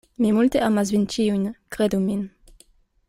[0.23, 1.45] Mi multe amas vin ĉiujn;
[1.77, 2.25] kredu min.